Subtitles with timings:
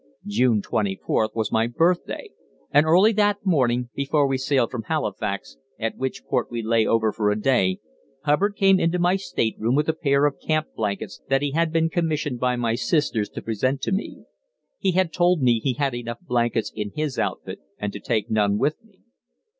[0.25, 2.31] June 24th was my birthday,
[2.71, 7.11] and early that morning, before we sailed from Halifax, at which port we lay over
[7.13, 7.77] for a day,
[8.23, 11.87] Hubbard came into my stateroom with a pair of camp blankets that he had been
[11.87, 14.23] commissioned by my sisters to present to me.
[14.79, 18.57] He had told me he had enough blankets in his outfit and to take none
[18.57, 19.01] with me.